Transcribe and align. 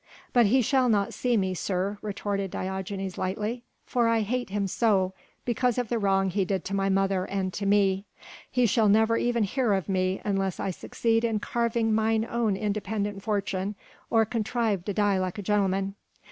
"But 0.33 0.47
he 0.47 0.63
shall 0.63 0.89
not 0.89 1.13
see 1.13 1.37
me, 1.37 1.53
sir," 1.53 1.99
retorted 2.01 2.49
Diogenes 2.49 3.19
lightly, 3.19 3.61
"for 3.85 4.07
I 4.07 4.21
hate 4.21 4.49
him 4.49 4.65
so, 4.65 5.13
because 5.45 5.77
of 5.77 5.89
the 5.89 5.99
wrong 5.99 6.31
he 6.31 6.43
did 6.43 6.65
to 6.65 6.73
my 6.73 6.89
mother 6.89 7.25
and 7.25 7.53
to 7.53 7.67
me. 7.67 8.05
He 8.49 8.65
shall 8.65 8.89
never 8.89 9.15
even 9.15 9.43
hear 9.43 9.73
of 9.73 9.87
me 9.87 10.19
unless 10.25 10.59
I 10.59 10.71
succeed 10.71 11.23
in 11.23 11.39
carving 11.39 11.93
mine 11.93 12.25
own 12.27 12.57
independent 12.57 13.21
fortune, 13.21 13.75
or 14.09 14.25
contrive 14.25 14.85
to 14.85 14.93
die 14.95 15.19
like 15.19 15.37
a 15.37 15.43
gentleman." 15.43 15.93